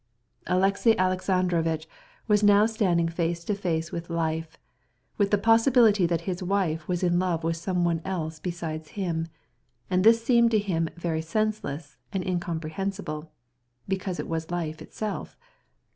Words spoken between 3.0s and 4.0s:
face to face